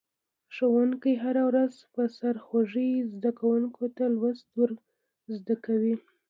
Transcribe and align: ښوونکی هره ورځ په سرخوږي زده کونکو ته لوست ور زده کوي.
ښوونکی 0.55 1.13
هره 1.23 1.43
ورځ 1.49 1.73
په 1.93 2.03
سرخوږي 2.17 2.91
زده 3.13 3.31
کونکو 3.39 3.83
ته 3.95 4.05
لوست 4.17 4.47
ور 4.59 4.71
زده 5.37 5.55
کوي. 5.65 5.95